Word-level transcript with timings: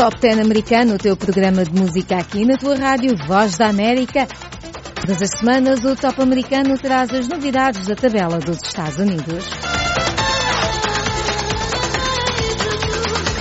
Top 0.00 0.18
10 0.18 0.40
americano, 0.40 0.94
o 0.94 0.98
teu 0.98 1.14
programa 1.14 1.62
de 1.62 1.78
música 1.78 2.16
aqui 2.16 2.42
na 2.46 2.56
tua 2.56 2.74
rádio 2.74 3.14
Voz 3.26 3.58
da 3.58 3.68
América. 3.68 4.26
Todas 4.98 5.20
as 5.20 5.38
semanas 5.38 5.84
o 5.84 5.94
Top 5.94 6.22
americano 6.22 6.78
traz 6.78 7.12
as 7.12 7.28
novidades 7.28 7.86
da 7.86 7.94
tabela 7.94 8.38
dos 8.38 8.62
Estados 8.64 8.96
Unidos. 8.96 9.44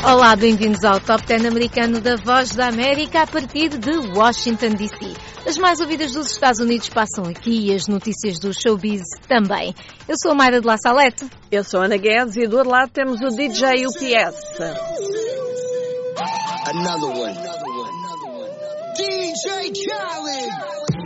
Olá, 0.04 0.36
bem-vindos 0.36 0.84
ao 0.84 1.00
Top 1.00 1.26
10 1.26 1.46
americano 1.46 2.02
da 2.02 2.18
Voz 2.18 2.50
da 2.54 2.68
América 2.68 3.22
a 3.22 3.28
partir 3.28 3.70
de 3.70 3.98
Washington 4.14 4.72
DC. 4.72 5.14
As 5.48 5.58
mais 5.58 5.80
ouvidas 5.80 6.12
dos 6.12 6.30
Estados 6.30 6.60
Unidos 6.60 6.90
passam 6.90 7.24
aqui 7.24 7.68
e 7.68 7.74
as 7.74 7.88
notícias 7.88 8.38
do 8.38 8.52
showbiz 8.54 9.04
também. 9.30 9.74
Eu 10.10 10.16
sou 10.22 10.34
a 10.34 10.36
Mayra 10.36 10.60
de 10.60 10.68
La 10.68 10.76
Salete. 10.78 11.26
Eu 11.50 11.64
sou 11.64 11.82
Ana 11.82 11.96
Guedes 11.96 12.36
e 12.36 12.46
do 12.46 12.58
outro 12.58 12.72
lado 12.72 12.92
temos 12.92 13.22
o 13.22 13.30
DJ 13.30 13.86
UPS. 13.86 14.60
Another 16.72 17.08
one. 17.08 17.34
DJ 18.94 19.74
Khaled. 19.90 20.50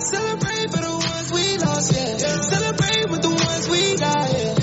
Celebrate 0.01 0.71
for 0.71 0.81
the 0.81 0.91
ones 0.91 1.31
we 1.31 1.57
lost, 1.57 1.93
yeah. 1.93 2.17
Celebrate 2.17 3.09
with 3.09 3.21
the 3.21 3.29
ones 3.29 3.69
we 3.69 3.95
got, 3.95 4.29
yeah. 4.33 4.62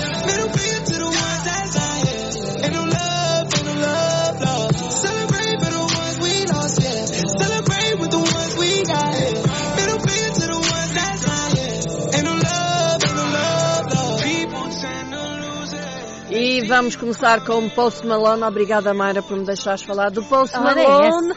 Vamos 16.71 16.95
começar 16.95 17.45
com 17.45 17.67
Post 17.67 18.07
Malone. 18.07 18.43
Obrigada, 18.43 18.93
Mayra, 18.93 19.21
por 19.21 19.37
me 19.37 19.45
deixares 19.45 19.81
falar 19.81 20.09
do 20.09 20.23
Post 20.23 20.57
Malone. 20.57 21.33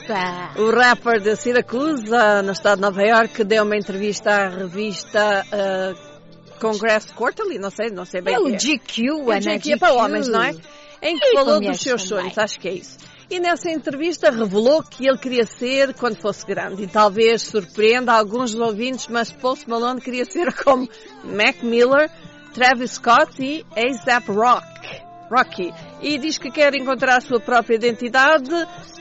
O 0.57 0.71
rapper 0.71 1.21
de 1.21 1.35
Syracuse, 1.35 2.05
no 2.45 2.53
estado 2.53 2.77
de 2.77 2.83
Nova 2.83 3.03
York, 3.03 3.43
deu 3.43 3.65
uma 3.65 3.77
entrevista 3.77 4.31
à 4.31 4.49
revista 4.49 5.45
uh, 5.45 6.61
Congress 6.61 7.13
Quarterly, 7.13 7.59
não 7.59 7.71
sei, 7.71 7.91
não 7.91 8.05
sei 8.05 8.21
bem. 8.21 8.37
É 8.37 8.39
o 8.39 8.45
GQ, 8.45 9.33
é, 9.33 9.41
GQ, 9.41 9.59
GQ 9.59 9.79
para 9.81 9.93
homens, 9.95 10.29
não 10.29 10.41
é? 10.41 10.55
Em 11.03 11.19
que 11.19 11.33
falou 11.33 11.61
dos 11.61 11.81
seus 11.81 12.09
também. 12.09 12.23
sonhos, 12.23 12.39
acho 12.39 12.61
que 12.61 12.69
é 12.69 12.73
isso. 12.75 12.99
E 13.29 13.41
nessa 13.41 13.69
entrevista 13.73 14.31
revelou 14.31 14.85
que 14.85 15.05
ele 15.05 15.19
queria 15.19 15.47
ser 15.47 15.95
quando 15.95 16.15
fosse 16.15 16.47
grande. 16.47 16.85
E 16.85 16.87
talvez 16.87 17.43
surpreenda 17.43 18.13
alguns 18.13 18.55
ouvintes, 18.55 19.09
mas 19.09 19.33
Post 19.33 19.69
Malone 19.69 20.01
queria 20.01 20.25
ser 20.27 20.55
como 20.63 20.89
Mac 21.25 21.61
Miller, 21.65 22.09
Travis 22.53 22.93
Scott 22.93 23.43
e 23.43 23.67
A$AP 23.77 24.29
Rock. 24.29 25.04
Rocky. 25.35 25.73
E 26.01 26.19
diz 26.19 26.39
que 26.39 26.51
quer 26.51 26.75
encontrar 26.75 27.17
a 27.17 27.21
sua 27.21 27.41
própria 27.41 27.77
identidade 27.77 28.51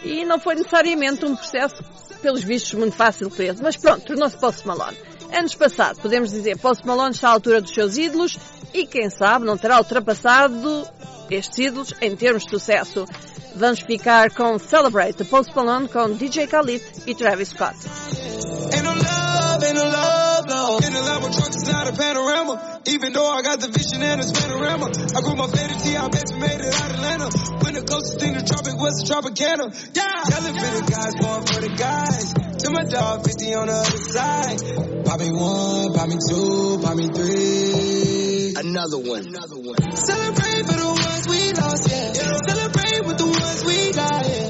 e 0.04 0.26
não 0.26 0.40
foi 0.40 0.56
necessariamente 0.56 1.26
um 1.26 1.36
processo, 1.36 1.84
pelos 2.22 2.44
vistos, 2.44 2.74
muito 2.74 2.96
fácil 2.96 3.30
para 3.30 3.46
ele. 3.46 3.60
Mas 3.62 3.78
pronto, 3.78 4.06
tornou-se 4.06 4.38
Post 4.38 4.66
Malone. 4.66 4.98
Anos 5.32 5.56
passados, 5.56 6.00
podemos 6.00 6.32
dizer, 6.32 6.58
Post 6.58 6.86
Malone 6.86 7.16
está 7.16 7.30
à 7.30 7.32
altura 7.32 7.60
dos 7.62 7.74
seus 7.74 7.98
ídolos 7.98 8.38
e, 8.74 8.86
quem 8.86 9.10
sabe, 9.10 9.46
não 9.46 9.58
terá 9.58 9.78
ultrapassado 9.78 10.88
estes 11.30 11.58
ídolos 11.58 11.94
em 12.02 12.16
termos 12.16 12.44
de 12.44 12.50
sucesso. 12.50 13.06
Vamos 13.56 13.82
ficar 13.82 14.32
com 14.32 14.58
Celebrate 14.58 15.18
the 15.18 15.24
Post 15.24 15.56
Malone 15.56 15.88
com 15.88 16.12
DJ 16.12 16.48
Khalid 16.48 16.84
e 17.06 17.14
Travis 17.14 17.50
Scott. 17.50 17.78
In 20.82 20.94
the 20.94 21.00
Lambo 21.06 21.30
truck 21.30 21.50
is 21.54 21.68
not 21.70 21.88
a 21.88 21.94
panorama. 21.94 22.82
Even 22.88 23.14
though 23.14 23.30
I 23.30 23.42
got 23.44 23.60
the 23.60 23.68
vision 23.68 24.02
and 24.02 24.22
it's 24.22 24.32
panorama. 24.32 24.90
I 24.90 25.22
grew 25.22 25.36
my 25.36 25.48
fantasy, 25.48 25.96
I 25.96 26.08
bet 26.10 26.24
you 26.32 26.38
made 26.38 26.60
it 26.62 26.74
out 26.74 26.90
of 26.90 26.98
Atlanta. 26.98 27.30
When 27.62 27.74
the 27.76 27.84
closest 27.84 28.20
thing 28.20 28.34
to 28.34 28.42
tropic 28.42 28.74
was 28.82 28.98
the 28.98 29.06
Tropicana. 29.06 29.70
Yeah! 29.94 30.24
Yelling 30.34 30.58
for 30.58 30.72
the 30.74 30.84
guys, 30.90 31.14
going 31.22 31.46
for 31.46 31.62
the 31.62 31.74
guys. 31.78 32.34
To 32.64 32.72
my 32.72 32.84
dog, 32.90 33.24
50 33.24 33.54
on 33.54 33.68
the 33.68 33.74
other 33.74 33.98
side. 33.98 35.06
Pop 35.06 35.20
me 35.20 35.30
one, 35.30 35.94
pop 35.94 36.08
me 36.10 36.18
two, 36.18 36.80
pop 36.82 36.96
me 36.96 37.08
three. 37.14 38.56
Another 38.58 38.98
one. 38.98 39.28
Another 39.30 39.60
one. 39.62 39.78
Celebrate 39.94 40.64
for 40.66 40.78
the 40.80 40.90
ones 40.90 41.24
we 41.30 41.54
lost, 41.54 41.86
yeah. 41.86 42.14
yeah. 42.18 42.34
Celebrate 42.50 43.02
with 43.06 43.18
the 43.22 43.30
ones 43.30 43.66
we 43.66 43.92
got, 43.94 44.26
yeah. 44.26 44.43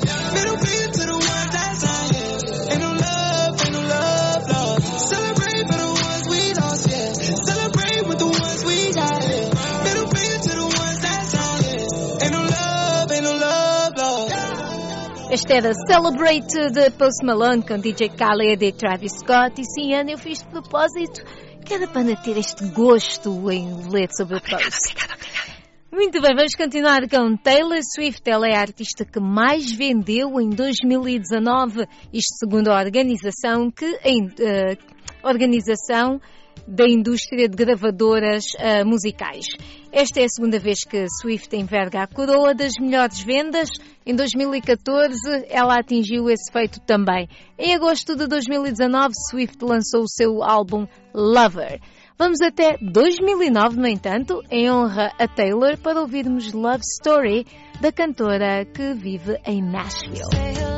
Era 15.54 15.72
Celebrate 15.88 16.72
de 16.72 16.90
Post 16.98 17.24
Malone 17.24 17.62
com 17.62 17.78
DJ 17.78 18.10
Khaled 18.10 18.66
e 18.66 18.72
Travis 18.72 19.12
Scott. 19.20 19.62
E 19.62 19.64
sim, 19.64 19.94
Ana, 19.94 20.10
eu 20.10 20.18
fiz 20.18 20.40
de 20.40 20.46
propósito 20.46 21.24
que 21.64 21.76
era 21.76 21.88
para 21.88 22.16
ter 22.16 22.40
este 22.40 22.68
gosto 22.70 23.52
em 23.52 23.88
ler 23.88 24.10
sobre 24.18 24.38
o 24.38 24.42
Post. 24.42 24.56
Obrigada, 24.56 25.14
obrigada. 25.14 25.54
Muito 25.92 26.22
bem, 26.22 26.36
vamos 26.36 26.56
continuar 26.56 27.08
com 27.08 27.38
Taylor 27.38 27.80
Swift. 27.84 28.28
Ela 28.28 28.48
é 28.48 28.56
a 28.56 28.62
artista 28.62 29.06
que 29.06 29.20
mais 29.20 29.72
vendeu 29.72 30.42
em 30.42 30.50
2019, 30.50 31.86
isto 32.12 32.36
segundo 32.40 32.70
a 32.70 32.80
organização 32.80 33.70
que 33.70 33.86
em, 34.04 34.26
uh, 34.26 34.78
organização 35.24 36.20
da 36.68 36.86
indústria 36.90 37.48
de 37.48 37.56
gravadoras 37.56 38.44
uh, 38.56 38.84
musicais. 38.88 39.46
Esta 39.96 40.22
é 40.22 40.24
a 40.24 40.28
segunda 40.28 40.58
vez 40.58 40.80
que 40.84 41.06
Swift 41.22 41.56
enverga 41.56 42.02
a 42.02 42.08
coroa 42.08 42.56
das 42.56 42.74
melhores 42.82 43.22
vendas. 43.22 43.70
Em 44.04 44.16
2014, 44.16 45.46
ela 45.48 45.78
atingiu 45.78 46.32
esse 46.32 46.52
feito 46.52 46.80
também. 46.80 47.30
Em 47.60 47.76
agosto 47.76 48.16
de 48.16 48.26
2019, 48.26 49.14
Swift 49.30 49.64
lançou 49.64 50.02
o 50.02 50.10
seu 50.10 50.42
álbum 50.42 50.88
Lover. 51.14 51.80
Vamos 52.18 52.42
até 52.42 52.76
2009, 52.82 53.78
no 53.78 53.88
entanto, 53.88 54.42
em 54.50 54.72
honra 54.72 55.12
a 55.20 55.28
Taylor, 55.28 55.78
para 55.78 56.02
ouvirmos 56.02 56.52
Love 56.54 56.82
Story 57.00 57.46
da 57.80 57.92
cantora 57.92 58.66
que 58.66 58.96
vive 58.96 59.40
em 59.46 59.62
Nashville. 59.62 60.73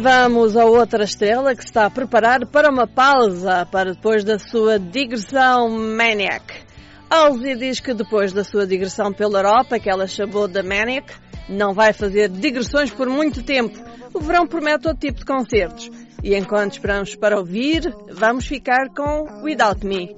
Vamos 0.00 0.56
a 0.56 0.64
outra 0.64 1.04
estrela 1.04 1.54
que 1.54 1.62
está 1.62 1.84
a 1.84 1.90
preparar 1.90 2.46
para 2.46 2.70
uma 2.70 2.86
pausa 2.86 3.66
para 3.70 3.92
depois 3.92 4.24
da 4.24 4.38
sua 4.38 4.78
digressão 4.78 5.68
Maniac. 5.68 6.64
Halsey 7.10 7.56
diz 7.56 7.80
que 7.80 7.92
depois 7.92 8.32
da 8.32 8.42
sua 8.42 8.66
digressão 8.66 9.12
pela 9.12 9.40
Europa, 9.40 9.78
que 9.78 9.90
ela 9.90 10.06
chamou 10.06 10.48
de 10.48 10.62
Maniac, 10.62 11.12
não 11.48 11.74
vai 11.74 11.92
fazer 11.92 12.28
digressões 12.28 12.90
por 12.90 13.08
muito 13.08 13.42
tempo. 13.42 13.78
O 14.14 14.20
verão 14.20 14.46
promete 14.46 14.88
outro 14.88 15.06
tipo 15.06 15.18
de 15.18 15.24
concertos. 15.26 15.90
E 16.22 16.34
enquanto 16.34 16.72
esperamos 16.72 17.14
para 17.14 17.38
ouvir, 17.38 17.82
vamos 18.10 18.46
ficar 18.46 18.88
com 18.96 19.42
Without 19.42 19.84
Me. 19.86 20.14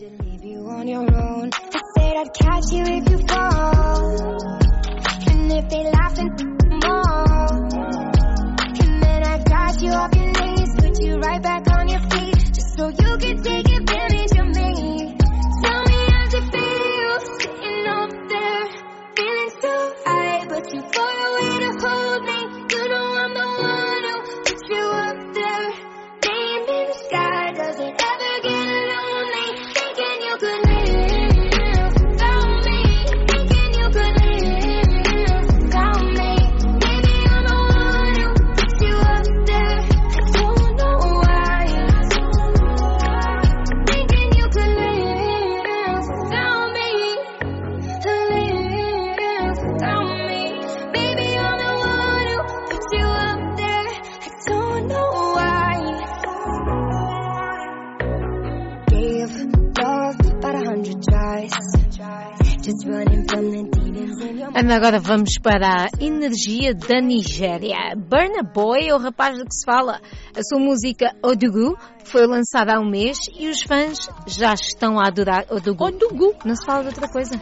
Agora 64.75 64.99
vamos 64.99 65.39
para 65.41 65.85
a 65.85 65.89
energia 66.01 66.75
da 66.75 67.01
Nigéria. 67.01 67.95
Burna 67.97 68.43
Boy 68.43 68.89
é 68.89 68.95
o 68.95 68.99
rapaz 68.99 69.39
do 69.39 69.45
que 69.45 69.55
se 69.55 69.65
fala. 69.65 70.01
A 70.37 70.43
sua 70.43 70.59
música 70.59 71.15
Odugu 71.23 71.77
foi 72.05 72.27
lançada 72.27 72.75
há 72.75 72.81
um 72.81 72.91
mês 72.91 73.19
e 73.39 73.49
os 73.49 73.63
fãs 73.63 74.09
já 74.27 74.55
estão 74.55 74.99
a 74.99 75.07
adorar 75.07 75.47
Odugu. 75.51 75.85
Odugu. 75.85 76.35
Não 76.45 76.57
se 76.57 76.67
fala 76.67 76.83
de 76.83 76.89
outra 76.89 77.09
coisa. 77.09 77.35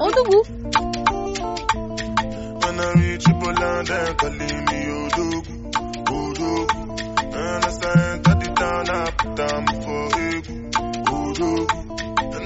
Odugu. 0.00 0.42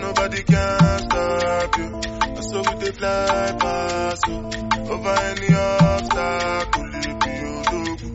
Nobody 0.02 0.44
you. 2.92 2.98
Fly 2.98 3.52
past 3.58 4.26
you. 4.28 4.34
Over 4.92 5.16
any 5.30 5.54
obstacle, 5.54 6.90
it 6.94 7.20
be 7.20 7.32
Odogu. 7.52 8.08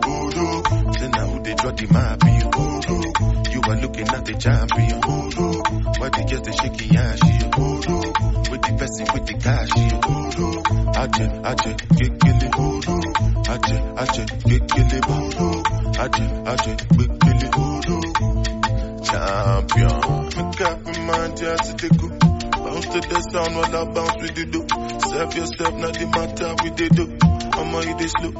Odogu. 0.00 0.98
Say 0.98 1.08
now 1.08 1.38
they 1.42 1.54
draw 1.54 1.72
the 1.72 1.86
map, 1.92 2.18
Odogu. 2.20 3.52
You 3.54 3.60
are 3.62 3.80
looking 3.80 4.08
at 4.08 4.24
the 4.24 4.34
champion. 4.34 5.00
Odogu. 5.00 5.98
Why 6.00 6.08
they 6.10 6.24
get 6.24 6.44
the 6.44 6.52
shaky 6.52 6.96
ass, 6.96 7.20
Odogu. 7.20 8.50
With 8.50 8.62
the 8.62 8.72
person 8.78 9.06
with 9.12 9.26
the 9.26 9.34
cash, 9.34 9.70
Odogu. 9.70 10.62
Aje, 10.94 11.26
aje, 11.42 11.70
it, 12.00 12.12
Odogu. 12.54 12.96
Aje, 13.46 13.76
aje, 13.96 14.22
it, 14.46 14.62
Odogu. 15.04 15.62
Aje, 15.98 16.24
aje, 16.46 16.72
it, 16.72 17.50
Odogu. 17.54 18.34
Champion. 19.04 20.00
Make 20.34 20.60
up 20.62 20.84
my 20.84 20.92
mind, 20.98 21.36
to 21.36 21.74
take 21.76 21.94
Bounce 21.98 22.13
to 22.94 23.08
the 23.08 23.20
sound 23.32 23.56
while 23.56 23.74
I 23.74 23.84
bounce 23.90 24.22
with 24.22 24.34
the 24.38 24.44
do. 24.46 24.62
Serve 25.10 25.34
yourself, 25.34 25.74
not 25.82 25.94
the 25.98 26.06
matter 26.14 26.50
with 26.62 26.76
the 26.78 26.88
do. 26.94 27.04
I'ma 27.58 27.80
hit 27.82 27.98
this 27.98 28.12
slow. 28.14 28.32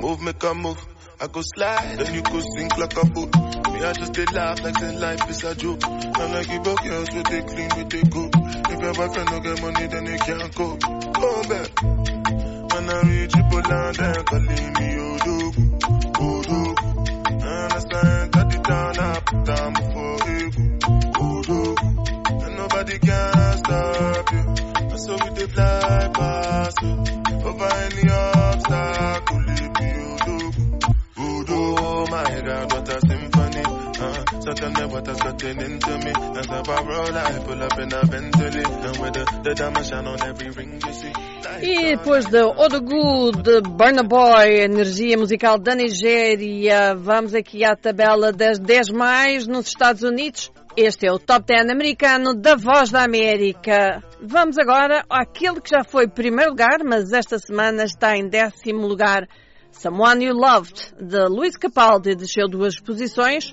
Move, 0.00 0.20
make 0.22 0.42
a 0.44 0.54
move. 0.54 0.78
I 1.18 1.26
go 1.26 1.40
slide, 1.42 1.98
then 1.98 2.14
you 2.14 2.22
go 2.22 2.38
sink 2.54 2.78
like 2.78 2.96
a 2.96 3.06
boat. 3.06 3.34
Me, 3.72 3.82
I 3.82 3.92
just 3.94 4.12
did 4.12 4.32
laugh 4.32 4.62
like 4.62 4.78
say 4.78 4.96
life 4.96 5.28
is 5.28 5.42
a 5.42 5.54
joke. 5.56 5.82
I'm 5.84 6.32
like 6.32 6.48
you 6.50 6.60
both 6.60 6.82
girls 6.84 7.08
with 7.10 7.26
they 7.26 7.42
clean, 7.42 7.70
with 7.74 7.90
they 7.90 8.02
go. 8.02 8.30
If 8.30 8.78
your 8.78 8.94
boyfriend 8.94 9.28
don't 9.28 9.42
get 9.42 9.60
money, 9.62 9.86
then 9.88 10.04
they 10.04 10.18
can't 10.18 10.54
go. 10.54 10.76
Go 10.76 11.30
back. 11.50 11.70
When 11.82 12.90
I 12.90 13.00
reach 13.10 13.32
Triple 13.32 13.62
then 13.62 14.14
calling 14.22 14.72
me 14.78 14.88
Odogu. 15.02 15.95
Gotten 35.38 35.60
into 35.60 35.98
me. 35.98 36.12
If 36.40 36.50
I 36.50 36.82
roll, 36.82 37.14
I 37.14 37.38
pull 37.44 37.62
up 37.62 37.78
in 37.78 37.92
a 37.92 38.06
Bentley. 38.06 38.64
And 38.64 38.96
with 38.96 39.12
the, 39.12 39.40
the 39.44 39.54
diamond 39.54 39.84
shine 39.84 40.06
on 40.06 40.22
every 40.22 40.48
ring 40.48 40.80
you 40.82 40.92
see. 40.94 41.12
E 41.60 41.94
depois 41.94 42.24
de 42.24 42.42
Odogu, 42.42 43.32
de 43.32 43.60
Burna 43.60 44.02
Boy, 44.02 44.62
energia 44.62 45.18
musical 45.18 45.58
da 45.58 45.74
Nigéria, 45.74 46.94
vamos 46.94 47.34
aqui 47.34 47.64
à 47.64 47.76
tabela 47.76 48.32
das 48.32 48.58
10 48.58 48.88
mais 48.90 49.46
nos 49.46 49.66
Estados 49.66 50.02
Unidos. 50.02 50.50
Este 50.74 51.06
é 51.06 51.12
o 51.12 51.18
Top 51.18 51.44
10 51.46 51.70
americano 51.70 52.34
da 52.34 52.56
Voz 52.56 52.90
da 52.90 53.04
América. 53.04 54.02
Vamos 54.22 54.56
agora 54.56 55.04
àquele 55.10 55.60
que 55.60 55.68
já 55.68 55.84
foi 55.84 56.08
primeiro 56.08 56.52
lugar, 56.52 56.78
mas 56.82 57.12
esta 57.12 57.38
semana 57.38 57.84
está 57.84 58.16
em 58.16 58.26
décimo 58.26 58.86
lugar. 58.86 59.28
Someone 59.70 60.24
You 60.24 60.34
Loved, 60.34 60.94
de 60.98 61.28
Luís 61.28 61.58
Capaldi, 61.58 62.14
desceu 62.14 62.48
duas 62.48 62.80
posições 62.80 63.52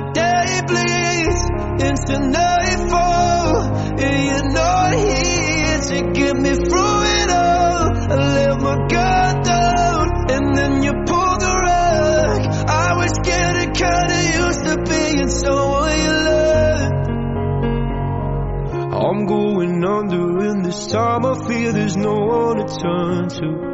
day 0.13 0.61
bleeds 0.67 1.41
into 1.87 2.19
nightfall, 2.29 3.55
and 3.99 4.25
you're 4.27 4.51
not 4.51 4.93
here 4.93 5.79
to 5.89 6.11
get 6.13 6.35
me 6.35 6.53
through 6.53 7.01
it 7.19 7.29
all. 7.29 7.89
I 8.09 8.15
let 8.35 8.61
my 8.61 8.75
guard 8.87 9.43
down, 9.43 10.05
and 10.31 10.55
then 10.55 10.83
you 10.83 10.91
pulled 11.05 11.41
the 11.41 11.53
rug. 11.65 12.41
I 12.67 12.95
was 12.97 13.13
getting 13.23 13.71
kinda 13.73 14.19
used 14.43 14.63
to 14.65 14.75
being 14.89 15.29
someone 15.29 15.97
you 16.05 16.13
loved. 16.27 17.09
I'm 18.93 19.25
going 19.25 19.83
under, 19.83 20.39
and 20.49 20.65
this 20.65 20.87
time 20.87 21.25
I 21.25 21.33
feel 21.47 21.71
there's 21.73 21.97
no 21.97 22.13
one 22.13 22.57
to 22.57 22.79
turn 22.79 23.29
to. 23.29 23.70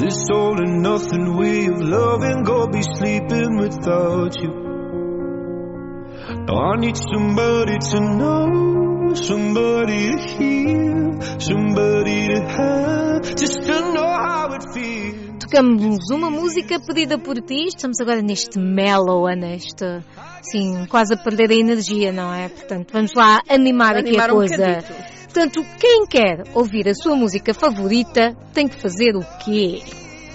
This 0.00 0.16
all 0.32 0.58
and 0.58 0.82
nothing 0.82 1.36
way 1.36 1.66
of 1.66 1.78
loving, 1.80 2.42
go 2.44 2.66
be 2.68 2.82
sleeping 2.82 3.58
without 3.58 4.34
you. 4.40 4.52
Now 6.46 6.72
I 6.72 6.76
need 6.78 6.96
somebody 6.96 7.76
to 7.90 8.00
know, 8.00 9.14
somebody 9.14 10.10
to 10.12 10.18
hear, 10.38 11.20
somebody 11.38 12.28
to 12.28 12.40
have, 12.48 13.36
just 13.36 13.60
to 13.66 13.92
know 13.92 14.08
how 14.08 14.48
it 14.54 14.64
feels. 14.72 15.30
Tocamos 15.40 16.10
uma 16.12 16.30
música 16.30 16.78
pedida 16.80 17.18
por 17.18 17.34
ti. 17.42 17.66
Estamos 17.66 18.00
agora 18.00 18.22
neste 18.22 18.58
mellow, 18.58 19.26
neste. 19.34 19.84
Sim, 20.42 20.86
quase 20.88 21.14
a 21.14 21.16
perder 21.16 21.50
a 21.50 21.54
energia, 21.54 22.12
não 22.12 22.32
é? 22.32 22.48
Portanto, 22.48 22.92
vamos 22.92 23.12
lá 23.14 23.40
animar, 23.48 23.96
aqui 23.96 24.10
Animar 24.10 24.30
a 24.30 24.32
um 24.32 24.36
coisa. 24.36 24.56
bocadito. 24.56 25.09
Portanto, 25.32 25.64
quem 25.78 26.06
quer 26.06 26.42
ouvir 26.54 26.88
a 26.88 26.94
sua 26.94 27.14
música 27.14 27.54
favorita 27.54 28.36
tem 28.52 28.66
que 28.66 28.74
fazer 28.74 29.14
o 29.14 29.24
quê? 29.44 29.80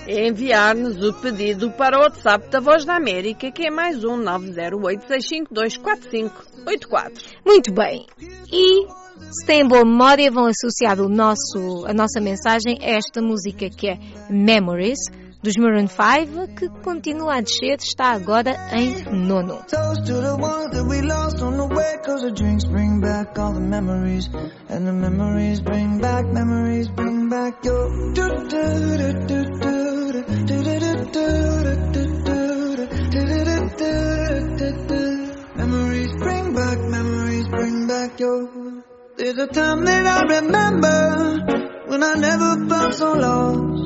Enviar-nos 0.07 1.03
o 1.03 1.11
pedido 1.15 1.69
para 1.71 1.97
o 1.97 2.03
WhatsApp 2.03 2.49
da 2.49 2.61
Voz 2.61 2.85
da 2.85 2.95
América, 2.95 3.51
que 3.51 3.67
é 3.67 3.69
mais 3.69 4.05
um 4.05 4.17
908-652-4584. 4.23 6.31
Muito 7.45 7.73
bem. 7.73 8.05
E 8.49 8.87
se 9.31 9.45
têm 9.45 9.67
boa 9.67 9.83
memória, 9.83 10.31
vão 10.31 10.45
associar 10.45 11.01
o 11.01 11.09
nosso, 11.09 11.85
a 11.85 11.93
nossa 11.93 12.21
mensagem 12.21 12.77
a 12.81 12.91
esta 12.95 13.21
música 13.21 13.69
que 13.69 13.89
é 13.89 13.99
Memories, 14.29 14.99
dos 15.45 15.57
Maroon 15.57 15.87
5, 15.87 16.47
que 16.55 16.67
continua 16.81 17.35
a 17.35 17.41
descer, 17.41 17.77
está 17.79 18.13
agora 18.13 18.55
em 18.71 19.03
nono. 19.11 19.59
Memories 24.69 25.61
bring 25.61 26.01
back, 26.01 26.33
memories 26.33 26.89
bring 26.89 27.29
back 27.29 27.63
your 38.19 38.49
There's 39.17 39.37
a 39.37 39.47
time 39.47 39.85
that 39.85 40.05
I 40.05 40.21
remember 40.39 41.37
When 41.87 42.03
I 42.03 42.15
never 42.15 42.67
felt 42.67 42.93
so 42.95 43.13
lost 43.13 43.85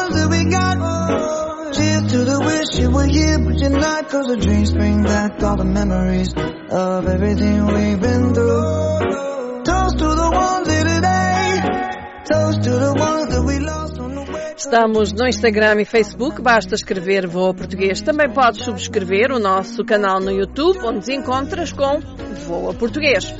you 2.81 2.89
were 2.89 3.05
here, 3.05 3.37
but 3.39 3.59
you're 3.59 3.69
not. 3.69 4.09
Cause 4.09 4.27
the 4.27 4.37
dreams 4.37 4.71
bring 4.71 5.03
back 5.03 5.41
all 5.43 5.57
the 5.57 5.65
memories 5.65 6.33
of 6.69 7.07
everything 7.07 7.65
we've 7.65 8.01
been 8.01 8.33
through. 8.33 9.63
Toast 9.63 9.97
to 9.99 10.07
the 10.21 10.29
ones 10.33 10.67
here 10.67 10.83
today. 10.83 11.61
Toast 12.25 12.63
to 12.63 12.73
the 12.85 12.93
ones 12.97 13.29
that 13.33 13.43
we 13.45 13.59
love. 13.59 13.81
Estamos 14.55 15.11
no 15.11 15.27
Instagram 15.27 15.81
e 15.81 15.85
Facebook, 15.85 16.39
basta 16.39 16.75
escrever 16.75 17.27
Voa 17.27 17.53
Português. 17.53 17.99
Também 18.01 18.29
podes 18.29 18.63
subscrever 18.63 19.31
o 19.31 19.39
nosso 19.39 19.83
canal 19.83 20.19
no 20.19 20.31
YouTube, 20.31 20.77
onde 20.85 20.97
nos 20.97 21.09
encontras 21.09 21.71
com 21.73 21.99
Voa 22.45 22.73
Português. 22.73 23.33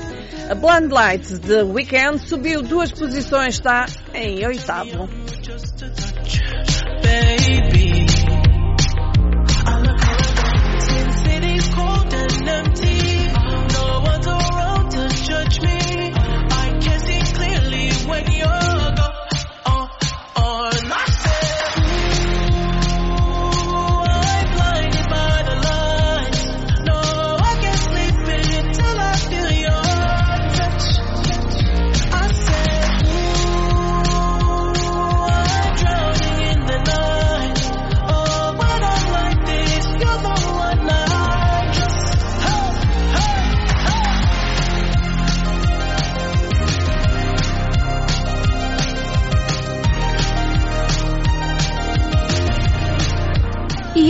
A 0.49 0.55
Blind 0.55 0.91
Light 0.91 1.37
de 1.37 1.61
Weekend 1.61 2.27
subiu 2.27 2.63
duas 2.63 2.91
posições, 2.91 3.53
está 3.53 3.85
em 4.13 4.45
oitavo. 4.45 5.07
baby. 7.11 7.80
like 18.23 18.37
you. 18.37 18.60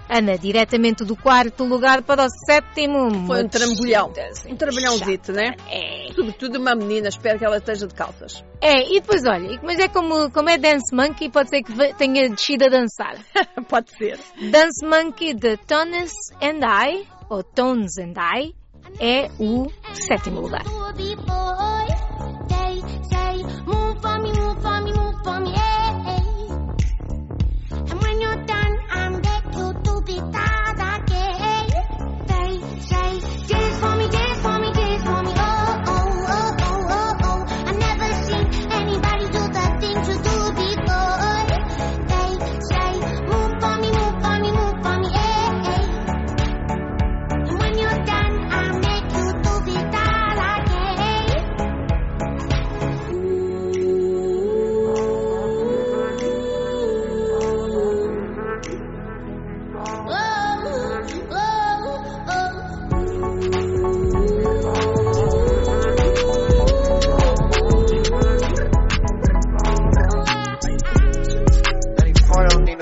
Ana, 0.10 0.38
diretamente 0.38 1.04
do 1.04 1.16
quarto 1.16 1.64
lugar 1.64 2.04
para 2.04 2.26
o 2.26 2.30
sétimo. 2.30 3.26
Foi 3.26 3.44
um 3.44 3.48
trambolhão. 3.48 4.14
Um 4.48 4.56
trambolhãozito, 4.56 5.32
né? 5.32 5.56
É. 5.70 6.12
Sobretudo 6.14 6.60
uma 6.60 6.76
menina, 6.76 7.10
espero 7.10 7.40
que 7.40 7.46
ela 7.46 7.58
esteja 7.58 7.88
de 7.88 7.94
calças. 7.94 8.44
É, 8.62 8.82
e 8.84 9.00
depois 9.00 9.24
olha, 9.26 9.60
mas 9.64 9.80
é 9.80 9.88
como, 9.88 10.30
como 10.32 10.50
é 10.50 10.58
Dance 10.58 10.96
Monkey, 10.96 11.30
pode 11.30 11.50
ser 11.50 11.64
que 11.64 11.74
tenha 11.96 12.30
descido 12.30 12.66
a 12.66 12.70
dançar. 12.70 13.18
Pode 13.68 13.92
ser. 13.98 14.20
Dance 14.52 14.86
Monkey 14.86 15.34
de 15.34 15.58
Tones 15.58 16.12
and 16.42 16.60
I, 16.64 17.08
ou 17.30 17.44
Tones 17.44 17.98
and 17.98 18.14
I, 18.20 18.54
é 19.00 19.30
o 19.40 19.68
sétimo 19.94 20.42
lugar. 20.42 20.64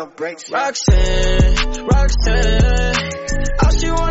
no 0.01 0.08
brakes. 0.08 0.50
Roxanne, 0.50 1.86
Roxanne, 1.86 2.96
all 3.63 3.72
she 3.72 3.91
want 3.91 4.11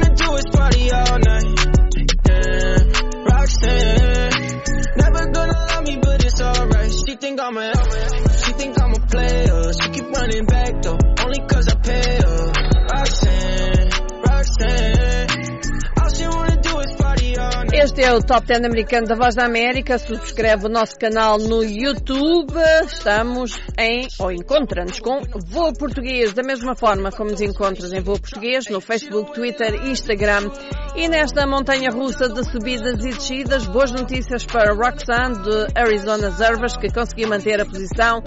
é 18.11 18.15
o 18.15 18.21
Top 18.21 18.45
10 18.45 18.65
americano 18.65 19.07
da 19.07 19.15
Voz 19.15 19.37
da 19.37 19.45
América. 19.45 19.97
Subscreve 19.97 20.67
o 20.67 20.69
nosso 20.69 20.97
canal 20.99 21.39
no 21.39 21.63
YouTube. 21.63 22.55
Estamos 22.85 23.57
em, 23.79 24.09
ou 24.19 24.33
encontra-nos 24.33 24.99
com 24.99 25.21
Voa 25.47 25.73
Português, 25.73 26.33
da 26.33 26.43
mesma 26.43 26.75
forma 26.75 27.13
como 27.13 27.31
nos 27.31 27.41
encontras 27.41 27.93
em 27.93 28.01
Voa 28.01 28.19
Português, 28.19 28.65
no 28.69 28.81
Facebook, 28.81 29.33
Twitter, 29.33 29.87
Instagram. 29.87 30.51
E 30.97 31.07
nesta 31.09 31.47
montanha 31.47 31.91
russa 31.91 32.29
de 32.29 32.43
subidas 32.51 33.05
e 33.05 33.11
descidas, 33.11 33.67
boas 33.67 33.93
notícias 33.93 34.45
para 34.45 34.75
Roxanne 34.75 35.39
de 35.45 35.79
Arizona 35.79 36.31
Zervas, 36.31 36.77
que 36.77 36.93
conseguiu 36.93 37.29
manter 37.29 37.61
a 37.61 37.65
posição 37.65 38.21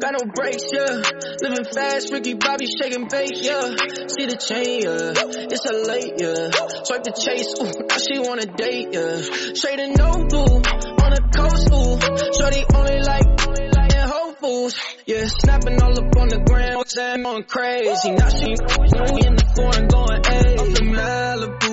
got 0.00 0.12
no 0.12 0.24
brakes, 0.34 0.64
yeah. 0.72 1.02
Living 1.42 1.64
fast, 1.64 2.12
Ricky 2.12 2.34
Bobby 2.34 2.66
shaking 2.66 3.08
bait, 3.08 3.36
yeah. 3.36 3.74
See 4.08 4.26
the 4.26 4.36
chain, 4.38 4.82
yeah. 4.82 5.14
It's 5.50 5.64
a 5.64 5.74
late, 5.74 6.14
yeah. 6.18 6.50
Swipe 6.84 7.04
the 7.04 7.12
chase, 7.14 7.54
ooh, 7.60 7.70
now 7.86 7.98
she 7.98 8.18
wanna 8.18 8.46
date, 8.46 8.88
yeah. 8.92 9.54
Straight 9.54 9.80
and 9.80 9.96
no 9.96 10.24
blue, 10.28 10.60
on 11.02 11.10
the 11.14 11.22
coast, 11.34 11.68
ooh. 11.72 11.98
Shorty 12.38 12.64
only 12.74 13.00
like, 13.00 13.26
only 13.46 13.68
like 13.70 13.92
Whole 14.04 14.32
Foods, 14.32 14.76
yeah. 15.06 15.24
Snapping 15.26 15.80
all 15.82 15.92
up 15.92 16.16
on 16.16 16.28
the 16.28 16.40
ground, 16.44 16.84
that 16.96 17.22
going 17.22 17.44
crazy? 17.44 18.10
Now 18.12 18.28
she, 18.28 18.46
we 18.46 19.20
in 19.26 19.34
the 19.34 19.44
foreign 19.56 19.88
going, 19.88 20.22
ayy. 20.22 20.60
I'm 20.60 20.92
Malibu, 20.94 21.72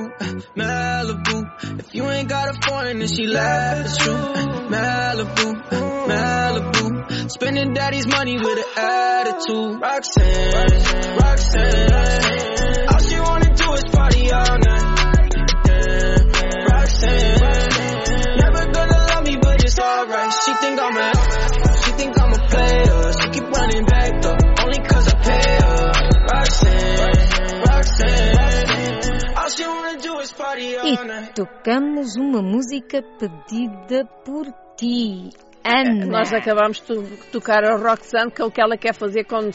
Malibu. 0.56 1.80
If 1.80 1.94
you 1.94 2.10
ain't 2.10 2.30
got 2.30 2.50
a 2.50 2.54
foreign, 2.68 3.00
then 3.00 3.08
she 3.08 3.28
laugh 3.28 3.86
at 3.86 4.06
you. 4.06 4.14
Malibu, 4.72 5.48
Malibu. 6.08 6.81
Spending 7.34 7.74
daddy's 7.74 8.08
money 8.08 8.38
with 8.38 8.58
an 8.58 8.66
attitude. 8.78 9.80
Roxanne, 9.82 10.52
Roxanne. 11.18 11.94
All 12.92 13.00
she 13.00 13.20
wanna 13.20 13.56
do 13.56 13.74
is 13.74 13.84
party 13.86 14.32
all 14.32 14.58
night. 14.60 15.34
Roxanne. 16.70 17.40
Never 18.38 18.66
gonna 18.72 18.98
love 19.10 19.24
me, 19.26 19.38
but 19.42 19.64
it's 19.64 19.80
alright. 19.80 20.34
She 20.46 20.54
think 20.56 20.80
I'm 20.82 20.98
a, 20.98 21.14
she 21.84 21.92
think 21.94 22.20
I'm 22.20 22.34
a 22.34 22.48
player. 22.48 23.14
She 23.14 23.30
keep 23.30 23.50
running 23.50 23.86
back 23.86 24.22
though, 24.22 24.38
only 24.64 24.80
cause 24.80 25.08
I 25.08 25.16
pay 25.24 25.58
her. 25.64 25.92
Roxanne, 26.34 27.62
Roxanne. 27.68 29.38
All 29.38 29.50
she 29.50 29.64
wanna 29.66 29.98
do 30.02 30.20
is 30.20 30.32
party 30.34 30.76
all 30.78 30.86
E 30.86 30.98
tocamos 31.34 32.16
uma 32.18 32.42
música 32.42 33.02
pedida 33.18 34.06
por 34.26 34.46
ti, 34.78 35.30
Ana. 35.63 36.06
Nós 36.06 36.34
acabamos 36.34 36.77
de 36.77 36.84
to- 36.84 37.03
tocar 37.32 37.63
a 37.63 37.75
Roxanne, 37.77 38.32
que 38.32 38.41
é 38.41 38.46
o 38.46 38.51
que 38.51 38.62
ela 38.62 38.77
quer 38.77 38.94
fazer 38.94 39.24
quando, 39.25 39.53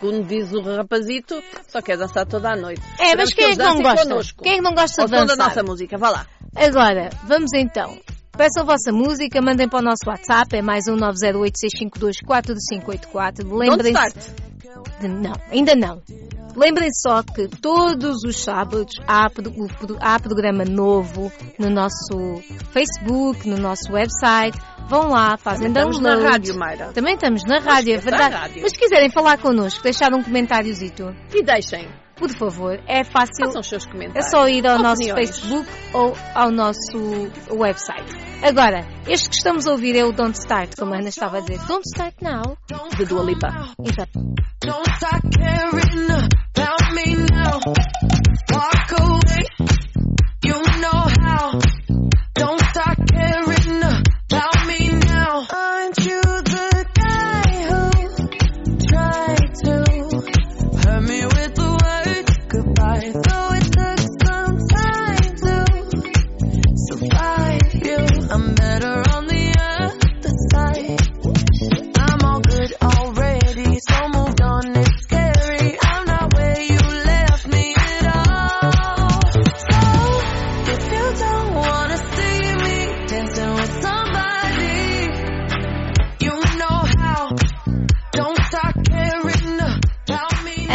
como 0.00 0.22
diz 0.24 0.52
o 0.52 0.60
rapazito, 0.60 1.42
só 1.66 1.80
quer 1.82 1.96
dançar 1.96 2.26
toda 2.26 2.52
a 2.52 2.56
noite. 2.56 2.80
É, 2.98 3.16
mas 3.16 3.32
quem 3.34 3.46
é 3.46 3.50
que 3.50 3.56
não 3.58 3.80
gosta? 3.82 4.06
connosco. 4.06 4.42
Quem 4.42 4.52
é 4.52 4.56
que 4.56 4.62
não 4.62 4.74
gosta 4.74 5.02
Ao 5.02 5.08
de 5.08 5.14
som 5.14 5.20
da 5.26 5.34
dançar? 5.34 5.48
nossa 5.48 5.62
música, 5.62 5.98
vá 5.98 6.10
lá. 6.10 6.26
Agora, 6.56 7.10
vamos 7.26 7.52
então 7.54 7.98
Peçam 8.36 8.62
a 8.62 8.66
vossa 8.66 8.92
música, 8.92 9.42
mandem 9.42 9.68
para 9.68 9.80
o 9.80 9.82
nosso 9.82 10.02
WhatsApp, 10.06 10.56
é 10.56 10.62
mais 10.62 10.84
um 10.86 10.94
908-652-4584. 10.96 13.42
Don't 13.42 13.58
Lembrem-se. 13.58 14.32
Não, 15.02 15.32
ainda 15.50 15.74
não. 15.74 16.02
Lembrem-se 16.56 17.02
só 17.02 17.22
que 17.22 17.46
todos 17.46 18.24
os 18.24 18.42
sábados 18.42 18.92
há, 19.06 19.28
há 20.00 20.20
programa 20.20 20.64
novo 20.64 21.30
no 21.58 21.70
nosso 21.70 22.42
Facebook, 22.72 23.48
no 23.48 23.58
nosso 23.58 23.92
website. 23.92 24.58
Vão 24.88 25.10
lá, 25.10 25.36
fazem 25.36 25.68
Também 25.72 25.90
estamos 25.90 26.00
na 26.00 26.10
download. 26.14 26.32
rádio, 26.32 26.58
Mayra. 26.58 26.92
Também 26.94 27.14
estamos 27.14 27.44
na 27.44 27.58
rádio, 27.60 27.94
é 27.94 27.98
verdade. 27.98 28.34
rádio. 28.34 28.62
Mas 28.62 28.72
se 28.72 28.78
quiserem 28.78 29.10
falar 29.10 29.38
connosco, 29.38 29.82
deixar 29.82 30.12
um 30.14 30.22
comentáriozito, 30.22 31.14
E 31.32 31.42
deixem. 31.42 31.86
Por 32.18 32.30
favor, 32.30 32.80
é 32.86 33.04
fácil. 33.04 33.46
Façam 33.46 33.60
os 33.60 33.68
seus 33.68 33.86
É 33.86 33.90
comentários. 33.90 34.30
só 34.30 34.48
ir 34.48 34.66
ao 34.66 34.78
nosso 34.78 35.02
Opiniões. 35.02 35.30
Facebook 35.38 35.68
ou 35.94 36.16
ao 36.34 36.50
nosso 36.50 37.30
website. 37.50 38.12
Agora, 38.42 38.86
este 39.06 39.28
que 39.30 39.36
estamos 39.36 39.66
a 39.66 39.72
ouvir 39.72 39.96
é 39.96 40.04
o 40.04 40.12
Don't 40.12 40.36
Start, 40.38 40.72
como 40.78 40.94
a 40.94 40.98
Ana 40.98 41.08
estava 41.08 41.38
a 41.38 41.40
dizer. 41.40 41.58
Don't 41.66 41.82
Start 41.94 42.14
Now. 42.20 42.56
De 42.96 43.04
Dua 43.04 43.22
Lipa. 43.22 43.48
Exato. 43.84 44.18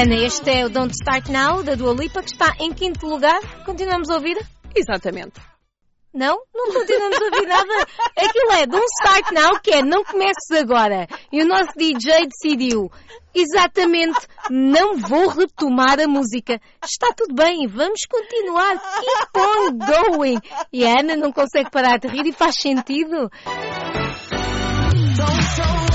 Ana, 0.04 0.16
este 0.16 0.50
é 0.50 0.66
o 0.66 0.70
Don't 0.70 0.94
Start 0.94 1.30
Now, 1.30 1.64
da 1.64 1.76
Dua 1.76 1.94
Lipa, 1.94 2.22
que 2.22 2.34
está 2.34 2.54
em 2.60 2.74
quinto 2.74 3.08
lugar. 3.08 3.40
Continuamos 3.64 4.10
a 4.10 4.16
ouvir? 4.16 4.38
Exatamente. 4.76 5.40
Não? 6.14 6.42
Não 6.54 6.74
continuamos 6.74 7.18
a 7.22 7.24
ouvir 7.24 7.48
nada. 7.48 7.74
Aquilo 8.18 8.52
é 8.52 8.66
Don't 8.68 8.86
Start 9.02 9.32
Now, 9.32 9.62
que 9.62 9.72
é 9.72 9.82
não 9.82 10.04
comeces 10.04 10.52
agora. 10.52 11.08
E 11.32 11.42
o 11.42 11.48
nosso 11.48 11.72
DJ 11.78 12.28
decidiu, 12.28 12.92
exatamente, 13.34 14.20
não 14.50 14.98
vou 14.98 15.30
retomar 15.30 15.98
a 16.02 16.08
música. 16.08 16.60
Está 16.84 17.14
tudo 17.16 17.34
bem, 17.34 17.66
vamos 17.66 18.02
continuar. 18.06 18.76
Keep 19.00 19.40
on 19.40 20.18
going. 20.18 20.40
E 20.74 20.86
a 20.86 21.00
Ana 21.00 21.16
não 21.16 21.32
consegue 21.32 21.72
parar 21.72 21.98
de 21.98 22.10
rir 22.10 22.28
e 22.28 22.34
faz 22.34 22.56
sentido. 22.60 23.32
Don't 25.16 25.56
don't 25.56 25.93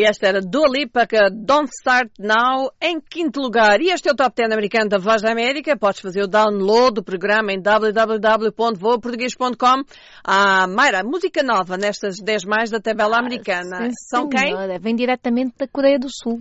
E 0.00 0.02
esta 0.02 0.26
era 0.28 0.40
Dua 0.40 0.66
Lipa, 0.66 1.06
que 1.06 1.18
Don't 1.30 1.68
Start 1.78 2.10
Now, 2.18 2.72
em 2.80 2.98
quinto 2.98 3.38
lugar. 3.38 3.82
E 3.82 3.90
este 3.90 4.08
é 4.08 4.12
o 4.12 4.16
Top 4.16 4.34
10 4.34 4.50
americano 4.50 4.88
da 4.88 4.96
Voz 4.96 5.20
da 5.20 5.30
América. 5.30 5.76
Podes 5.76 6.00
fazer 6.00 6.22
o 6.22 6.26
download 6.26 6.94
do 6.94 7.04
programa 7.04 7.52
em 7.52 7.60
www.voaportuguês.com. 7.60 9.82
Ah, 10.24 10.66
Mayra, 10.66 11.02
música 11.04 11.42
nova 11.42 11.76
nestas 11.76 12.16
10 12.16 12.46
mais 12.46 12.70
da 12.70 12.80
tabela 12.80 13.18
americana. 13.18 13.90
Sim, 13.90 13.94
São 14.08 14.26
quem? 14.30 14.40
senhora, 14.40 14.78
Vem 14.78 14.96
diretamente 14.96 15.52
da 15.58 15.68
Coreia 15.68 15.98
do 15.98 16.08
Sul. 16.08 16.38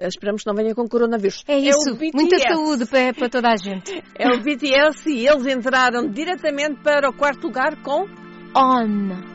Esperamos 0.00 0.44
que 0.44 0.48
não 0.48 0.54
venha 0.54 0.72
com 0.72 0.88
coronavírus. 0.88 1.42
É 1.48 1.58
isso. 1.58 1.90
o 1.90 1.96
BTS. 1.96 2.12
Muita 2.14 2.38
saúde 2.38 2.86
para, 2.86 3.12
para 3.14 3.28
toda 3.28 3.48
a 3.48 3.56
gente. 3.56 4.00
É 4.16 4.28
o 4.28 4.38
BTS 4.40 5.10
e 5.10 5.26
eles 5.26 5.44
entraram 5.44 6.08
diretamente 6.08 6.80
para 6.84 7.10
o 7.10 7.12
quarto 7.12 7.48
lugar 7.48 7.82
com 7.82 8.06
On. 8.54 9.31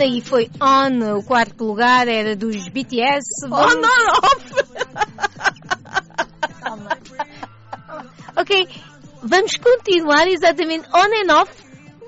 E 0.00 0.20
foi 0.22 0.50
On, 0.60 1.18
o 1.18 1.22
quarto 1.22 1.64
lugar 1.64 2.08
era 2.08 2.34
dos 2.34 2.68
BTS. 2.68 3.46
On 3.46 3.50
or 3.50 3.80
Off. 4.22 4.52
Ok, 8.36 8.68
vamos 9.22 9.52
continuar 9.56 10.26
exatamente 10.26 10.88
on 10.94 11.06
and 11.22 11.40
off. 11.40 11.52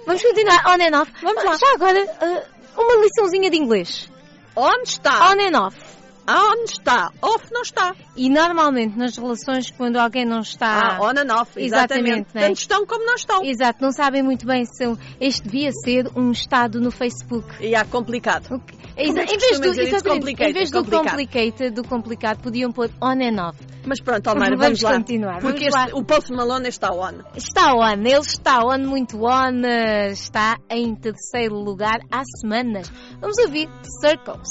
Vamos 0.07 0.23
continuar 0.23 0.67
on 0.67 0.81
and 0.81 1.01
off. 1.01 1.13
Vamos 1.23 1.45
lá. 1.45 1.57
Já 1.57 1.75
agora, 1.75 2.03
uh, 2.03 2.81
uma 2.81 3.05
liçãozinha 3.05 3.51
de 3.51 3.57
inglês. 3.57 4.11
Onde 4.57 4.89
está? 4.89 5.31
On 5.31 5.41
and 5.41 5.67
off. 5.67 5.94
Onde 6.27 6.73
está? 6.73 7.11
Off 7.21 7.47
não 7.53 7.63
está. 7.63 7.95
E 8.17 8.31
normalmente 8.31 8.97
nas 8.97 9.17
relações, 9.17 9.71
quando 9.71 9.97
alguém 9.97 10.25
não 10.25 10.41
está. 10.41 10.97
Ah, 10.97 11.03
on 11.03 11.11
and 11.11 11.35
off. 11.35 11.53
Exatamente. 11.61 11.65
Exatamente, 11.67 12.29
né? 12.35 12.41
Tanto 12.49 12.59
estão 12.59 12.87
como 12.87 13.05
não 13.05 13.15
estão. 13.15 13.45
Exato, 13.45 13.83
não 13.83 13.93
sabem 13.93 14.23
muito 14.23 14.47
bem 14.47 14.65
se 14.65 14.85
este 15.21 15.43
devia 15.43 15.71
ser 15.73 16.09
um 16.17 16.31
estado 16.31 16.81
no 16.81 16.91
Facebook. 16.91 17.47
E 17.61 17.75
há 17.75 17.85
complicado. 17.85 18.47
Ok. 18.55 18.79
Exa- 18.97 19.21
é 19.21 19.25
em 19.25 19.39
vez 19.39 19.61
do, 19.61 19.67
exatamente, 19.67 20.03
Complicated, 20.05 20.51
em 20.51 20.53
vez 20.55 20.71
do 20.71 20.79
complicado. 20.79 21.05
complicated, 21.11 21.71
do 21.75 21.83
complicado, 21.89 22.41
podiam 22.41 22.71
pôr 22.73 22.89
on 23.03 23.09
and 23.21 23.49
off. 23.49 23.59
Mas 23.85 24.01
pronto, 24.01 24.27
Almeida, 24.29 24.57
Vamos 24.57 24.81
vamos, 24.81 24.83
lá. 24.83 24.93
continuar, 24.95 25.41
Porque 25.41 25.69
vamos 25.69 25.75
este- 25.85 25.93
lá. 25.93 25.99
o 26.01 26.05
Post 26.05 26.33
Malone 26.33 26.69
está 26.69 26.91
on. 26.93 27.13
Está 27.37 27.75
on, 27.75 27.93
ele 28.03 28.19
está 28.21 28.65
on, 28.65 28.79
muito 28.87 29.21
on, 29.25 29.63
eh, 29.65 30.13
está 30.13 30.57
em 30.71 30.95
terceiro 30.95 31.57
lugar 31.57 31.99
há 32.11 32.23
semanas. 32.41 32.91
Vamos 33.21 33.37
ouvir 33.39 33.69
Circles. 34.01 34.49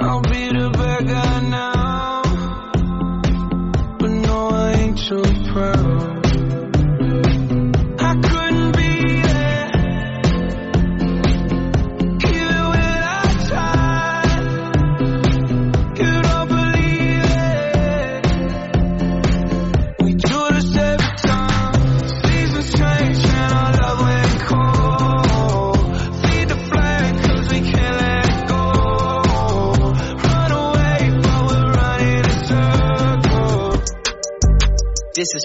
I'll 0.00 0.20
be 0.20 0.48
the 0.48 0.70
bad 0.70 1.08
guy 1.08 1.40
now. 1.48 2.22
But 3.98 4.10
no, 4.10 4.48
I 4.48 4.72
ain't 4.72 4.98
so 4.98 5.22
proud. 5.50 6.23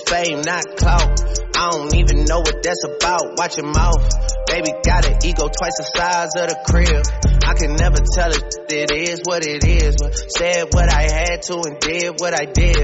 Fame, 0.09 0.41
not 0.41 0.65
clout. 0.75 1.21
I 1.55 1.69
don't 1.71 1.95
even 1.95 2.25
know 2.25 2.39
what 2.39 2.63
that's 2.63 2.83
about. 2.83 3.37
Watch 3.37 3.57
your 3.57 3.67
mouth. 3.67 4.01
Baby 4.47 4.73
got 4.83 5.05
an 5.05 5.17
ego 5.23 5.45
twice 5.47 5.77
the 5.77 5.85
size 5.93 6.33
of 6.41 6.49
the 6.49 6.57
crib. 6.65 7.05
I 7.45 7.53
can 7.53 7.75
never 7.75 8.01
tell 8.15 8.31
it, 8.31 8.43
it 8.69 8.91
is 8.91 9.21
what 9.25 9.45
it 9.45 9.63
is. 9.63 9.95
Said 10.37 10.67
what 10.73 10.89
I 10.89 11.03
had 11.03 11.41
to 11.43 11.61
and 11.65 11.79
did 11.79 12.19
what 12.19 12.33
I 12.33 12.45
did. 12.45 12.77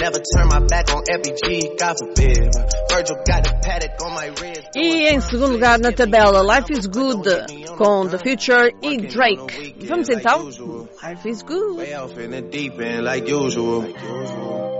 Never 0.00 0.18
turn 0.18 0.48
my 0.48 0.60
back 0.60 0.90
on 0.92 1.02
FBG, 1.04 1.78
God 1.78 1.96
forbid. 1.96 2.52
Virgil 2.90 3.16
got 3.24 3.44
the 3.44 3.54
paddock 3.62 4.02
on 4.04 4.12
my 4.12 4.26
wrist. 4.28 4.68
E 4.76 5.08
em 5.08 5.20
segundo 5.20 5.52
lugar 5.52 5.78
na 5.78 5.92
tabela, 5.92 6.42
Life 6.42 6.72
is 6.72 6.86
Good, 6.86 7.28
com 7.78 8.08
The 8.08 8.18
Future 8.18 8.74
e 8.82 8.98
Drake. 8.98 9.76
Vamos 9.86 10.08
então? 10.08 10.44
Life 10.44 11.28
is 11.28 11.42
Good. 11.42 11.80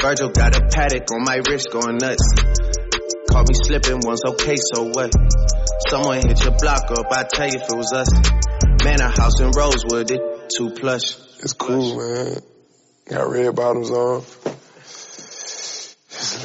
Virgil 0.00 0.30
got 0.30 0.56
a 0.56 0.68
paddock 0.68 1.10
on 1.12 1.24
my 1.24 1.40
wrist 1.48 1.68
going 1.70 1.98
nuts. 1.98 2.34
Caught 3.30 3.48
me 3.48 3.54
slipping 3.54 4.00
once, 4.04 4.22
okay, 4.26 4.56
so 4.56 4.84
what? 4.84 5.12
Someone 5.88 6.20
hit 6.26 6.42
your 6.44 6.56
block 6.58 6.90
up, 6.90 7.06
I 7.10 7.24
tell 7.24 7.48
you 7.48 7.60
if 7.60 7.68
it 7.68 7.76
was 7.76 7.92
us. 7.92 8.12
Man, 8.84 9.00
a 9.00 9.08
house 9.08 9.40
in 9.40 9.50
Rosewood, 9.50 10.10
it 10.10 10.20
too 10.56 10.70
plush. 10.70 11.16
It's 11.40 11.52
cool, 11.52 11.98
man. 11.98 12.36
Got 13.08 13.30
red 13.30 13.54
bottoms 13.54 13.90
on. 13.90 14.22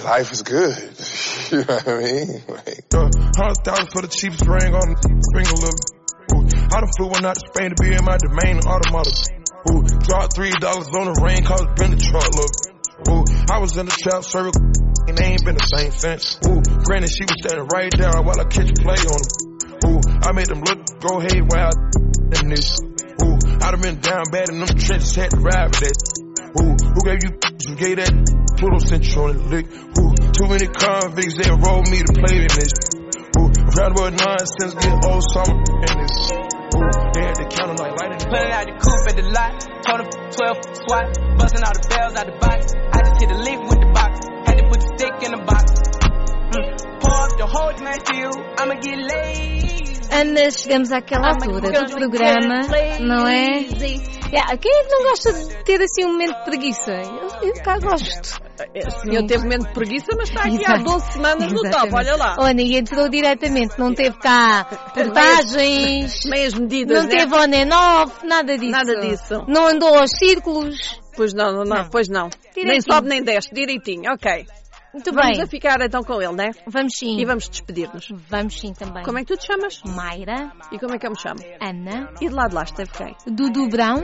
Life 0.04 0.32
is 0.32 0.42
good. 0.44 0.76
you 1.52 1.58
know 1.58 1.76
what 1.76 1.88
I 1.88 1.98
mean? 2.00 2.44
Like, 2.48 2.86
uh, 2.94 3.10
Hundred 3.36 3.58
thousand 3.64 3.92
for 3.92 4.02
the 4.02 4.08
cheapest 4.08 4.46
ring 4.48 4.74
on 4.74 4.94
the 4.94 5.32
finger, 5.34 5.56
look. 5.62 5.97
Ooh, 6.34 6.44
I 6.44 6.82
done 6.82 6.92
flew 6.98 7.08
one 7.08 7.26
out 7.26 7.36
to 7.36 7.44
Spain 7.54 7.72
to 7.72 7.78
be 7.80 7.94
in 7.94 8.04
my 8.04 8.18
domain 8.18 8.60
automata. 8.66 9.12
Ooh, 9.72 9.84
dropped 10.04 10.36
three 10.36 10.52
dollars 10.52 10.88
on 10.92 11.12
the 11.12 11.18
rain, 11.24 11.44
cause 11.44 11.66
been 11.76 11.92
the 11.92 12.02
truck, 12.02 12.28
look. 12.36 12.54
Ooh, 13.08 13.24
I 13.52 13.60
was 13.60 13.78
in 13.78 13.86
the 13.86 13.94
trap 13.94 14.24
circle, 14.24 14.58
and 15.08 15.18
they 15.18 15.38
ain't 15.38 15.46
been 15.46 15.56
the 15.56 15.70
same 15.70 15.92
since. 15.92 16.40
Ooh, 16.48 16.60
granted, 16.84 17.14
she 17.14 17.24
was 17.24 17.38
standing 17.40 17.68
right 17.70 17.94
there 17.94 18.16
while 18.22 18.40
I 18.40 18.46
catch 18.50 18.74
play 18.74 18.98
on 18.98 19.20
them. 19.22 19.48
Ooh, 19.86 20.00
I 20.26 20.32
made 20.34 20.48
them 20.50 20.66
look, 20.66 20.82
go 21.00 21.20
haywire 21.22 21.72
in 22.42 22.50
this. 22.50 22.82
Ooh, 23.22 23.38
I 23.62 23.72
done 23.72 23.82
been 23.82 24.00
down 24.02 24.26
bad 24.32 24.50
in 24.50 24.60
them 24.60 24.72
trenches, 24.78 25.16
had 25.16 25.32
to 25.32 25.40
ride 25.40 25.70
with 25.72 25.84
that. 25.86 25.98
Ooh, 26.58 26.74
who 26.74 27.02
gave 27.06 27.22
you, 27.22 27.32
who 27.38 27.76
gave 27.76 27.96
that 28.02 28.14
Pluto 28.58 28.80
Central 28.82 29.30
on 29.30 29.50
lick? 29.52 29.68
Ooh, 29.70 30.14
too 30.34 30.48
many 30.50 30.68
convicts, 30.68 31.38
they 31.38 31.50
rolled 31.54 31.88
me 31.92 32.02
to 32.02 32.14
play 32.18 32.42
in 32.42 32.52
this. 32.52 32.74
Ooh, 33.38 33.47
proud 33.72 33.92
about 33.92 34.14
nonsense, 34.14 34.74
get 34.76 34.94
old 35.06 35.24
summer 35.34 35.58
in 35.58 35.94
this. 36.00 36.16
Ooh, 36.32 36.92
they 37.14 37.24
had 37.26 37.38
the 37.38 37.48
counter 37.50 37.78
like 37.78 37.94
lighting. 38.00 38.20
Pulling 38.28 38.52
out 38.52 38.66
the 38.66 38.76
coupe 38.78 39.08
at 39.10 39.16
the 39.16 39.26
lot. 39.28 39.54
Told 39.84 40.00
him 40.02 40.10
12 40.10 40.58
swat. 40.84 41.06
Busting 41.38 41.64
all 41.64 41.74
the 41.74 41.86
bells 41.90 42.14
out 42.16 42.26
the 42.28 42.38
box. 42.40 42.74
I 42.94 42.98
just 43.04 43.22
hit 43.22 43.32
a 43.32 43.38
lick 43.38 43.60
with 43.68 43.80
the 43.82 43.92
box. 43.94 44.20
Had 44.46 44.58
to 44.58 44.66
put 44.70 44.80
the 44.82 44.90
stick 44.98 45.16
in 45.24 45.32
the 45.32 45.44
box. 45.44 45.66
Mm. 46.54 47.00
Pour 47.02 47.18
up 47.18 47.34
the 47.38 47.48
whole 47.48 47.74
man 47.84 48.00
feel. 48.06 48.34
I'ma 48.58 48.76
get 48.80 48.98
lazy. 48.98 49.97
Ana, 50.12 50.50
chegamos 50.52 50.92
àquela 50.92 51.30
altura 51.30 51.84
do 51.84 51.92
programa, 51.92 52.62
não 53.00 53.28
é? 53.28 53.60
Yeah, 54.30 54.58
quem 54.58 54.72
é 54.72 54.84
que 54.84 54.90
não 54.90 55.04
gosta 55.04 55.32
de 55.32 55.64
ter 55.64 55.82
assim 55.82 56.04
um 56.06 56.12
momento 56.12 56.38
de 56.40 56.44
preguiça? 56.46 56.92
Eu, 56.92 57.48
eu 57.50 57.54
cá 57.64 57.78
gosto. 57.80 58.42
O 58.76 58.92
senhor 59.02 59.26
teve 59.26 59.44
momento 59.44 59.68
de 59.68 59.74
preguiça, 59.74 60.08
mas 60.18 60.30
está 60.30 60.42
aqui 60.42 60.58
há 60.66 60.76
Exato. 60.76 60.84
12 60.84 61.12
semanas 61.14 61.54
no 61.54 61.62
top, 61.62 61.68
Exatamente. 61.68 61.96
olha 61.96 62.16
lá. 62.18 62.36
Olha, 62.40 62.62
e 62.62 62.76
entrou 62.78 63.08
diretamente, 63.10 63.80
não 63.80 63.94
teve 63.94 64.18
cá 64.20 64.66
portagens, 64.94 66.20
Meias 66.28 66.54
medidas, 66.56 66.98
não 67.04 67.10
né? 67.10 67.18
teve 67.18 67.34
on 67.36 67.72
and 67.72 67.76
off, 68.04 68.26
nada 68.26 68.58
disso. 68.58 68.72
Nada 68.72 68.96
disso. 69.00 69.46
Não 69.48 69.68
andou 69.68 69.98
aos 69.98 70.10
círculos. 70.18 71.00
Pois 71.16 71.34
não, 71.34 71.52
não, 71.52 71.64
não, 71.64 71.90
pois 71.90 72.10
não. 72.10 72.30
Nem 72.56 72.66
Direitinho. 72.66 72.94
sobe 72.94 73.08
nem 73.08 73.24
desce, 73.24 73.50
direitinho, 73.54 74.12
ok. 74.14 74.46
Muito 74.98 75.14
Vamos 75.14 75.38
bem. 75.38 75.44
a 75.44 75.48
ficar 75.48 75.80
então 75.82 76.02
com 76.04 76.20
ele, 76.22 76.34
né? 76.34 76.50
Vamos 76.66 76.94
sim. 76.98 77.20
E 77.20 77.26
vamos 77.26 77.48
despedir-nos. 77.48 78.08
Vamos 78.30 78.60
sim 78.60 78.74
também. 78.74 79.04
Como 79.04 79.20
é 79.20 79.24
que 79.24 79.28
tu 79.36 79.38
te 79.40 79.46
chamas? 79.46 79.80
Mayra, 79.86 80.52
E 80.72 80.80
como 80.80 80.96
é 80.96 80.98
que 80.98 81.06
eu 81.06 81.12
me 81.12 81.20
chamo? 81.20 81.40
Ana, 81.62 82.10
E 82.20 82.28
de 82.28 82.34
lá 82.34 82.48
de 82.48 82.56
lá 82.56 82.64
esteve 82.64 82.90
quem? 82.92 83.16
Dudu 83.28 83.70
Brown. 83.70 84.02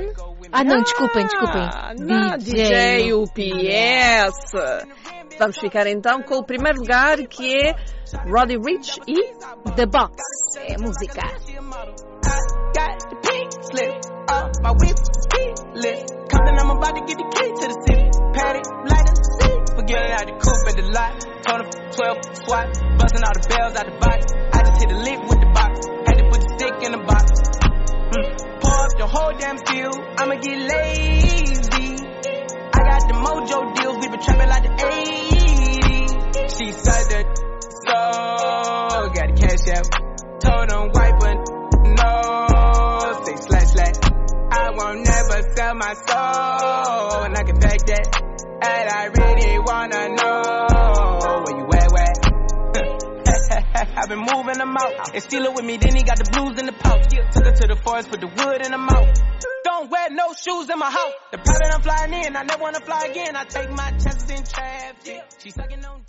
Ah, 0.51 0.63
não, 0.63 0.81
desculpem, 0.83 1.25
desculpem. 1.25 1.61
Ah, 1.63 1.93
não, 1.97 2.37
DJ 2.37 3.11
UPS. 3.13 4.51
Vamos 5.39 5.57
ficar 5.57 5.87
então 5.87 6.21
com 6.21 6.35
o 6.35 6.45
primeiro 6.45 6.79
lugar 6.79 7.17
que 7.27 7.55
é 7.55 7.73
Roddy 8.29 8.57
Rich 8.57 8.99
e 9.07 9.71
The 9.75 9.85
Box. 9.87 10.15
É 10.67 10.77
música. 10.77 11.21
I 11.25 12.29
got 12.75 12.99
the 13.09 13.15
pink 13.21 13.49
slip 13.71 13.97
up 14.29 14.51
my 14.61 14.71
whip, 14.71 14.95
keyless. 15.31 16.05
Compton, 16.29 16.55
I'm 16.59 16.71
about 16.71 16.95
to 16.95 17.01
get 17.07 17.17
the 17.17 17.27
key 17.33 17.51
to 17.51 17.67
the 17.67 17.77
city. 17.87 18.09
Paddock, 18.33 18.67
light 18.89 19.12
the. 19.87 19.93
Forgetting 19.93 20.11
out 20.11 20.25
the 20.27 20.33
coupe 20.39 20.67
at 20.67 20.75
the 20.75 20.83
lot. 20.91 21.19
Told 21.43 21.61
him 21.61 21.69
12 21.91 22.17
swat. 22.43 22.67
Busting 22.97 23.23
all 23.23 23.33
the 23.33 23.43
bells 23.47 23.75
out 23.75 23.85
the 23.85 23.97
box. 23.99 24.25
I 24.33 24.63
just 24.63 24.81
hit 24.81 24.91
a 24.91 24.97
lick 24.97 25.19
with 25.27 25.39
the 25.39 25.51
box. 25.53 25.87
Had 26.07 26.15
to 26.17 26.25
put 26.29 26.39
the 26.41 26.49
stick 26.57 26.75
in 26.83 26.91
the 26.91 27.03
box. 27.03 27.31
Mm. 28.13 28.61
Pour 28.61 28.79
up 28.83 28.93
the 28.97 29.07
whole 29.07 29.33
damn 29.37 29.57
field. 29.57 29.97
I'ma 30.17 30.35
get 30.39 30.57
lazy. 30.57 31.99
I 31.99 32.79
got 32.79 33.01
the 33.07 33.15
mojo 33.19 33.75
deals. 33.75 33.97
We 33.99 34.07
been 34.07 34.21
trapping 34.21 34.49
like 34.49 34.63
the 34.63 34.73
80s. 34.73 35.43
She 36.57 36.71
said 36.71 37.05
that 37.11 37.25
so 37.83 39.09
got 39.11 39.27
the 39.27 39.35
cash 39.35 39.67
out. 39.75 39.87
Told 40.39 40.71
him 40.71 40.91
wipe 40.93 41.19
I 44.93 44.95
won't 44.95 45.07
never 45.07 45.55
sell 45.55 45.73
my 45.73 45.93
soul. 46.05 47.23
And 47.25 47.35
I 47.35 47.43
can 47.43 47.57
back 47.57 47.79
that. 47.89 48.21
And 48.61 48.89
I 48.89 49.05
really 49.09 49.57
wanna 49.57 50.09
know 50.13 50.43
where 51.41 51.57
you 51.57 51.65
at, 51.73 51.89
where? 51.91 52.13
I've 53.97 54.07
been 54.07 54.19
moving 54.19 54.57
them 54.59 54.75
out. 54.77 55.13
And 55.13 55.23
steal 55.23 55.45
it 55.45 55.53
with 55.55 55.65
me, 55.65 55.77
then 55.77 55.95
he 55.95 56.03
got 56.03 56.17
the 56.17 56.29
blues 56.31 56.59
in 56.59 56.67
the 56.67 56.73
pouch. 56.73 57.09
Took 57.09 57.45
her 57.45 57.51
to 57.53 57.67
the 57.73 57.75
forest, 57.83 58.09
put 58.09 58.21
the 58.21 58.27
wood 58.27 58.65
in 58.65 58.71
the 58.71 58.77
mouth. 58.77 59.09
Don't 59.63 59.89
wear 59.89 60.09
no 60.11 60.33
shoes 60.33 60.69
in 60.69 60.77
my 60.77 60.91
house. 60.91 61.13
The 61.31 61.39
private 61.39 61.73
I'm 61.73 61.81
flying 61.81 62.13
in, 62.13 62.35
I 62.35 62.43
never 62.43 62.61
wanna 62.61 62.81
fly 62.85 63.07
again. 63.09 63.35
I 63.35 63.45
take 63.45 63.71
my 63.71 63.89
chances 63.97 64.29
in 64.29 64.43
traffic. 64.43 65.23
She 65.39 65.49
sucking 65.49 65.83
on. 65.85 66.03